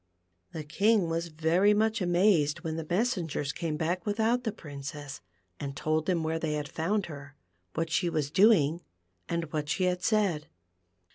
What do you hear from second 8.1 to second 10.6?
doing, and what she had said.